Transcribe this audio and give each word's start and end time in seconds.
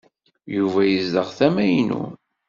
Yuba 0.55 0.81
yezdeɣ 0.85 1.27
tama-inu. 1.37 2.03